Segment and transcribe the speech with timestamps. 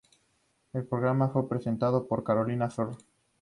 [0.73, 2.97] El programa fue presentado por Carolina Ferre.